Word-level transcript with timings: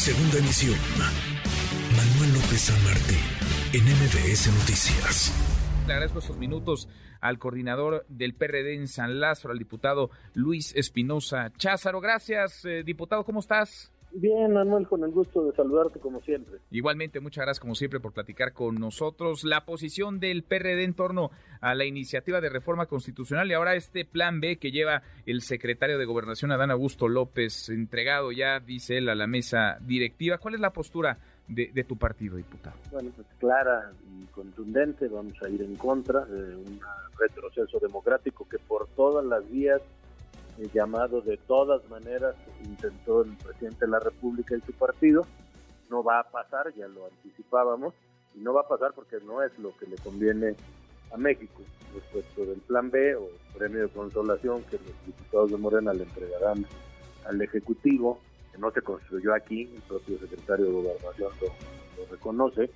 Segunda 0.00 0.38
emisión. 0.38 0.78
Manuel 1.94 2.32
López 2.32 2.58
San 2.58 2.84
Martín, 2.84 3.18
en 3.74 3.84
MBS 3.84 4.46
Noticias. 4.46 5.30
Le 5.86 5.92
agradezco 5.92 6.20
estos 6.20 6.38
minutos 6.38 6.88
al 7.20 7.38
coordinador 7.38 8.06
del 8.08 8.32
PRD 8.32 8.76
en 8.76 8.88
San 8.88 9.20
Lázaro, 9.20 9.52
al 9.52 9.58
diputado 9.58 10.08
Luis 10.32 10.74
Espinosa 10.74 11.52
Cházaro. 11.58 12.00
Gracias, 12.00 12.64
eh, 12.64 12.82
diputado, 12.82 13.24
¿cómo 13.24 13.40
estás? 13.40 13.92
Bien, 14.12 14.52
Manuel, 14.52 14.88
con 14.88 15.04
el 15.04 15.10
gusto 15.10 15.44
de 15.44 15.52
saludarte 15.52 16.00
como 16.00 16.20
siempre. 16.20 16.58
Igualmente, 16.70 17.20
muchas 17.20 17.42
gracias 17.42 17.60
como 17.60 17.74
siempre 17.74 18.00
por 18.00 18.12
platicar 18.12 18.52
con 18.52 18.74
nosotros. 18.76 19.44
La 19.44 19.64
posición 19.64 20.18
del 20.18 20.42
PRD 20.42 20.82
en 20.84 20.94
torno 20.94 21.30
a 21.60 21.74
la 21.74 21.84
iniciativa 21.84 22.40
de 22.40 22.48
reforma 22.48 22.86
constitucional 22.86 23.48
y 23.50 23.54
ahora 23.54 23.74
este 23.74 24.04
plan 24.04 24.40
B 24.40 24.56
que 24.56 24.72
lleva 24.72 25.02
el 25.26 25.42
secretario 25.42 25.98
de 25.98 26.04
Gobernación, 26.04 26.50
Adán 26.50 26.70
Augusto 26.70 27.08
López, 27.08 27.68
entregado 27.68 28.32
ya, 28.32 28.58
dice 28.58 28.98
él, 28.98 29.08
a 29.08 29.14
la 29.14 29.26
mesa 29.26 29.78
directiva. 29.80 30.38
¿Cuál 30.38 30.54
es 30.54 30.60
la 30.60 30.72
postura 30.72 31.18
de, 31.46 31.70
de 31.72 31.84
tu 31.84 31.96
partido, 31.96 32.36
diputado? 32.36 32.76
Bueno, 32.90 33.10
pues 33.14 33.28
clara 33.38 33.92
y 34.20 34.24
contundente, 34.26 35.06
vamos 35.08 35.40
a 35.42 35.48
ir 35.48 35.62
en 35.62 35.76
contra 35.76 36.24
de 36.24 36.56
un 36.56 36.80
retroceso 37.18 37.78
democrático 37.78 38.48
que 38.48 38.58
por 38.58 38.88
todas 38.88 39.24
las 39.24 39.48
vías 39.50 39.80
llamado 40.68 41.20
de 41.20 41.36
todas 41.36 41.88
maneras 41.88 42.34
intentó 42.64 43.22
el 43.22 43.36
presidente 43.36 43.86
de 43.86 43.90
la 43.90 44.00
República 44.00 44.56
y 44.56 44.60
su 44.60 44.72
partido. 44.72 45.26
No 45.88 46.04
va 46.04 46.20
a 46.20 46.30
pasar, 46.30 46.72
ya 46.74 46.86
lo 46.88 47.06
anticipábamos, 47.06 47.94
y 48.34 48.40
no 48.40 48.52
va 48.52 48.62
a 48.62 48.68
pasar 48.68 48.92
porque 48.94 49.18
no 49.24 49.42
es 49.42 49.56
lo 49.58 49.76
que 49.76 49.86
le 49.86 49.96
conviene 49.96 50.54
a 51.12 51.16
México 51.16 51.62
respecto 51.94 52.44
del 52.44 52.60
plan 52.60 52.90
B 52.90 53.16
o 53.16 53.28
premio 53.56 53.82
de 53.82 53.88
consolación 53.88 54.62
que 54.64 54.76
los 54.76 55.06
diputados 55.06 55.50
de 55.50 55.56
Morena 55.56 55.92
le 55.92 56.04
entregarán 56.04 56.64
al 57.26 57.42
Ejecutivo, 57.42 58.20
que 58.52 58.58
no 58.58 58.70
se 58.70 58.82
construyó 58.82 59.34
aquí, 59.34 59.62
el 59.74 59.82
propio 59.82 60.18
secretario 60.18 60.66
de 60.66 60.72
Gobernación 60.72 61.32
lo, 61.40 61.46
lo 62.02 62.10
reconoce, 62.10 62.70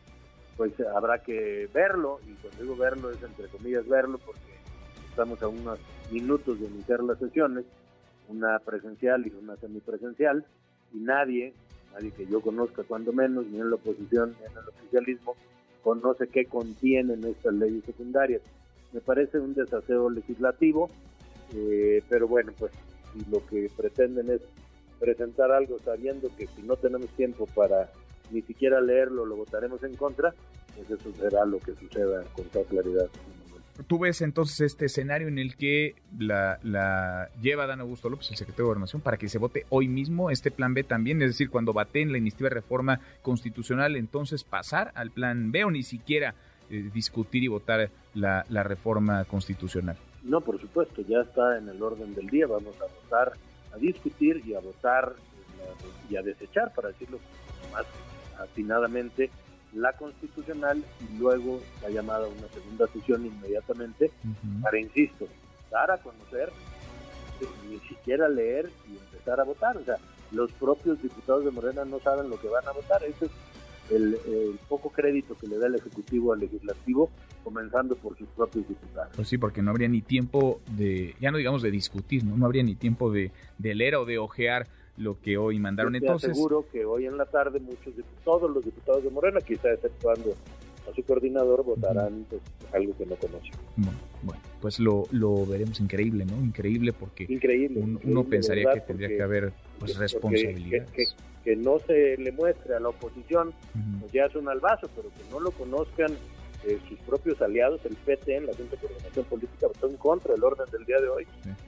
pues 0.56 0.72
habrá 0.94 1.22
que 1.22 1.69
verlo, 1.72 2.20
y 2.27 2.33
cuando 2.34 2.62
digo 2.62 2.77
verlo 2.77 3.11
es 3.11 3.22
entre 3.22 3.48
comillas 3.48 3.87
verlo 3.89 4.19
porque 4.19 4.55
estamos 5.15 5.41
a 5.45 5.47
unos 5.47 5.79
minutos 6.11 6.59
de 6.59 6.67
iniciar 6.67 7.01
las 7.05 7.20
sesiones, 7.20 7.65
una 8.29 8.59
presencial 8.59 9.25
y 9.25 9.31
una 9.31 9.55
semipresencial, 9.55 10.45
y 10.93 10.97
nadie, 10.98 11.53
nadie 11.93 12.11
que 12.11 12.27
yo 12.27 12.41
conozca 12.41 12.83
cuando 12.83 13.12
menos, 13.12 13.47
ni 13.47 13.61
en 13.61 13.71
la 13.71 13.77
oposición 13.77 14.34
ni 14.41 14.47
en 14.47 14.59
el 14.59 14.69
oficialismo, 14.69 15.37
conoce 15.84 16.27
qué 16.27 16.47
contienen 16.47 17.23
estas 17.23 17.55
leyes 17.55 17.84
secundarias. 17.84 18.43
Me 18.93 19.01
parece 19.01 19.39
un 19.39 19.55
desaseo 19.55 20.11
legislativo, 20.11 20.91
eh, 21.55 22.03
pero 22.09 22.27
bueno, 22.27 22.53
pues 22.59 22.73
si 23.12 23.25
lo 23.31 23.47
que 23.47 23.71
pretenden 23.77 24.31
es 24.31 24.41
presentar 24.99 25.53
algo 25.53 25.78
sabiendo 25.78 26.28
que 26.37 26.49
si 26.49 26.62
no 26.62 26.75
tenemos 26.75 27.09
tiempo 27.11 27.47
para 27.55 27.89
ni 28.33 28.43
siquiera 28.43 28.81
leerlo, 28.81 29.27
lo 29.27 29.37
votaremos 29.37 29.84
en 29.84 29.95
contra, 29.95 30.34
pues 30.75 30.91
eso 30.91 31.12
será 31.15 31.45
lo 31.45 31.61
que 31.61 31.73
suceda 31.77 32.25
con 32.34 32.47
toda 32.47 32.65
claridad 32.65 33.09
tú 33.86 33.98
ves 33.98 34.20
entonces 34.22 34.61
este 34.61 34.86
escenario 34.86 35.28
en 35.28 35.39
el 35.39 35.56
que 35.56 35.97
la, 36.19 37.28
lleva 37.41 37.67
Dan 37.67 37.81
Augusto 37.81 38.08
López, 38.08 38.31
el 38.31 38.36
secretario 38.36 38.64
de 38.64 38.69
Gobernación, 38.69 39.03
para 39.03 39.16
que 39.16 39.28
se 39.28 39.39
vote 39.39 39.66
hoy 39.69 39.89
mismo 39.89 40.31
este 40.31 40.50
plan 40.50 40.75
B 40.75 40.84
también, 40.84 41.20
es 41.22 41.31
decir, 41.31 41.50
cuando 41.50 41.75
en 41.94 42.12
la 42.12 42.19
iniciativa 42.19 42.48
de 42.48 42.55
reforma 42.56 43.00
constitucional, 43.22 43.97
entonces 43.97 44.44
pasar 44.44 44.92
al 44.94 45.11
plan 45.11 45.53
B 45.53 45.64
o 45.64 45.70
ni 45.70 45.83
siquiera 45.83 46.34
eh, 46.70 46.91
discutir 46.94 47.44
y 47.44 47.48
votar 47.48 47.91
la, 48.14 48.47
la 48.48 48.62
reforma 48.62 49.25
constitucional. 49.25 49.97
No, 50.22 50.41
por 50.41 50.61
supuesto, 50.61 51.03
ya 51.03 51.20
está 51.20 51.59
en 51.59 51.69
el 51.69 51.83
orden 51.83 52.14
del 52.14 52.27
día, 52.28 52.47
vamos 52.47 52.75
a 52.81 52.86
votar, 53.03 53.33
a 53.75 53.77
discutir 53.77 54.42
y 54.47 54.55
a 54.55 54.61
votar 54.61 55.14
eh, 55.61 56.11
y 56.11 56.16
a 56.16 56.22
desechar, 56.22 56.72
para 56.75 56.88
decirlo 56.88 57.19
más 57.72 57.84
atinadamente, 58.38 59.31
la 59.75 59.92
constitucional 59.92 60.83
y 61.00 61.19
luego 61.19 61.61
la 61.83 61.91
llamada 61.91 62.27
a 62.27 62.28
una 62.28 62.48
segunda 62.48 62.86
sesión 62.89 63.26
inmediatamente 63.26 64.10
para, 64.62 64.78
insisto, 64.78 65.26
dar 65.71 65.91
a 65.91 65.99
conocer, 65.99 66.50
ni 67.69 67.78
siquiera 67.81 68.28
leer 68.28 68.71
y 68.88 68.97
empezar 68.97 69.41
a 69.41 69.44
votar. 69.44 69.76
O 69.76 69.84
sea, 69.84 69.97
los 70.31 70.53
propios 70.53 71.03
diputados 71.03 71.44
de 71.44 71.50
Morena 71.50 71.84
no 71.84 71.99
saben 72.00 72.31
lo 72.31 72.41
que 72.41 72.49
van 72.49 72.66
a 72.69 72.72
votar. 72.72 73.03
Ese 73.03 73.26
es 73.26 73.31
el, 73.91 74.16
poco 74.69 74.91
crédito 74.91 75.37
que 75.37 75.47
le 75.47 75.59
da 75.59 75.66
el 75.66 75.75
Ejecutivo 75.75 76.32
al 76.32 76.41
Legislativo, 76.41 77.10
comenzando 77.43 77.97
por 77.97 78.16
sus 78.16 78.28
propios 78.28 78.69
diputados. 78.69 79.12
Pues 79.16 79.28
sí, 79.28 79.38
porque 79.38 79.60
no 79.60 79.70
habría 79.70 79.88
ni 79.88 80.00
tiempo 80.00 80.60
de, 80.76 81.15
ya 81.20 81.31
no 81.31 81.38
digamos 81.38 81.62
de 81.62 81.70
discutir, 81.70 82.25
no, 82.25 82.37
no 82.37 82.47
habría 82.47 82.62
ni 82.62 82.76
tiempo 82.76 83.10
de, 83.10 83.32
de 83.59 83.75
leer 83.75 83.97
o 83.97 84.04
de 84.04 84.19
ojear 84.19 84.69
lo 84.97 85.21
que 85.21 85.37
hoy 85.37 85.59
mandaron. 85.59 85.93
Yo 85.93 85.99
Entonces, 85.99 86.37
seguro 86.37 86.66
que 86.71 86.84
hoy 86.84 87.06
en 87.06 87.16
la 87.16 87.27
tarde 87.27 87.60
muchos, 87.60 87.94
todos 88.25 88.50
los 88.50 88.65
diputados 88.65 89.03
de 89.03 89.10
Morena, 89.10 89.41
quizá 89.41 89.72
exceptuando 89.72 90.34
a 90.91 90.94
su 90.94 91.03
coordinador, 91.03 91.65
votarán 91.65 92.27
pues, 92.28 92.43
algo 92.72 92.97
que 92.97 93.06
no 93.06 93.16
conocen. 93.16 93.53
Bueno, 94.22 94.41
pues 94.60 94.78
lo, 94.78 95.05
lo 95.10 95.47
veremos 95.47 95.81
increíble, 95.81 96.25
¿no? 96.25 96.37
Increíble 96.37 96.93
porque 96.93 97.27
uno 98.05 98.25
pensaría 98.25 98.72
que 98.75 98.81
tendría 98.81 99.09
que 99.09 99.22
haber 99.22 99.53
pues, 99.78 99.97
responsabilidades. 99.97 101.15
Que, 101.44 101.56
no 101.56 101.78
se 101.78 102.16
le 102.16 102.32
muestre 102.32 102.75
a 102.75 102.81
la 102.81 102.88
oposición, 102.88 103.53
pues 104.00 104.11
ya 104.12 104.25
es 104.25 104.34
un 104.34 104.49
albazo, 104.49 104.88
pero 104.97 105.11
que 105.11 105.31
no 105.31 105.41
lo 105.41 105.50
conozcan 105.50 106.16
eh, 106.66 106.80
sus 106.88 106.98
propios 107.00 107.41
aliados, 107.42 107.84
el 107.84 107.97
PT, 107.97 108.36
en 108.36 108.47
la 108.47 108.54
Junta 108.54 108.76
de 108.76 108.82
Coordinación 108.82 109.25
Política, 109.26 109.66
votó 109.66 109.88
en 109.88 109.97
contra 109.97 110.34
del 110.34 110.44
orden 110.44 110.66
del 110.70 110.84
día 110.84 111.00
de 111.00 111.08
hoy, 111.08 111.26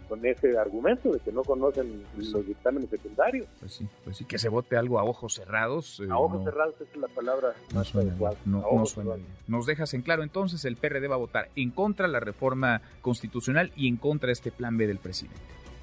con 0.08 0.24
ese 0.24 0.56
argumento 0.58 1.12
de 1.12 1.20
que 1.20 1.32
no 1.32 1.42
conocen 1.42 2.04
pues 2.14 2.28
los 2.28 2.46
dictámenes 2.46 2.90
secundarios. 2.90 3.46
Pues 3.60 3.72
sí, 3.72 3.86
pues 4.04 4.16
sí, 4.16 4.24
que 4.24 4.38
se 4.38 4.48
vote 4.48 4.76
algo 4.76 4.98
a 4.98 5.04
ojos 5.04 5.34
cerrados. 5.34 6.00
Eh, 6.00 6.08
a 6.10 6.18
ojos 6.18 6.44
cerrados 6.44 6.74
es 6.80 6.96
la 6.96 7.08
palabra 7.08 7.54
más 7.74 7.94
adecuada. 7.94 8.36
No, 8.44 8.86
suena 8.86 9.14
bien. 9.14 9.26
Nos 9.46 9.66
dejas 9.66 9.92
en 9.94 10.02
claro, 10.02 10.22
entonces 10.22 10.64
el 10.64 10.76
PRD 10.76 11.08
va 11.08 11.16
a 11.16 11.18
votar 11.18 11.50
en 11.56 11.70
contra 11.70 12.06
de 12.06 12.12
la 12.12 12.20
reforma 12.20 12.82
constitucional 13.00 13.72
y 13.76 13.88
en 13.88 13.96
contra 13.96 14.28
de 14.28 14.32
este 14.32 14.50
plan 14.50 14.76
B 14.76 14.86
del 14.86 14.98
presidente. 14.98 15.40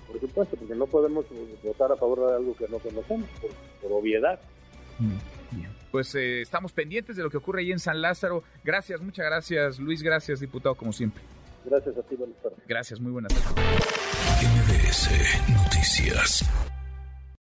Por 0.08 0.20
supuesto, 0.20 0.56
porque 0.58 0.76
no 0.76 0.86
podemos 0.86 1.26
votar 1.64 1.92
a 1.92 1.96
favor 1.96 2.28
de 2.28 2.36
algo 2.36 2.56
que 2.56 2.68
no 2.68 2.78
conocemos, 2.80 3.30
por, 3.82 3.92
obviedad. 3.92 4.40
Bien 5.00 5.84
pues 5.94 6.16
eh, 6.16 6.42
estamos 6.42 6.74
pendientes 6.74 7.16
de 7.16 7.22
lo 7.22 7.30
que 7.30 7.38
ocurre 7.38 7.62
ahí 7.62 7.72
en 7.72 7.78
San 7.78 8.02
Lázaro. 8.02 8.44
Gracias, 8.64 9.00
muchas 9.00 9.28
gracias, 9.28 9.78
Luis. 9.78 10.02
Gracias, 10.02 10.40
diputado, 10.40 10.74
como 10.74 10.92
siempre. 10.92 11.22
Gracias 11.66 11.96
a 11.96 12.02
ti, 12.02 12.16
buenas 12.16 12.36
tardes. 12.42 12.58
Gracias, 12.68 13.00
muy 13.00 13.12
buenas 13.12 13.32
tardes. 13.32 13.64
MBS 14.42 15.52
Noticias. 15.54 16.73